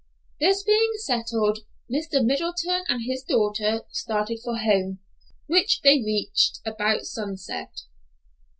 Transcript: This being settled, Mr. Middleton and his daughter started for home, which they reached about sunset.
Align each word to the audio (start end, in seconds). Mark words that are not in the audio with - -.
This 0.39 0.63
being 0.63 0.93
settled, 0.95 1.59
Mr. 1.87 2.25
Middleton 2.25 2.85
and 2.87 3.03
his 3.05 3.21
daughter 3.21 3.81
started 3.91 4.39
for 4.43 4.57
home, 4.57 4.97
which 5.45 5.81
they 5.83 6.01
reached 6.03 6.59
about 6.65 7.03
sunset. 7.05 7.81